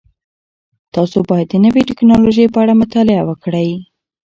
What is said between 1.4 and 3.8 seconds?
د نوې تکنالوژۍ په اړه مطالعه وکړئ.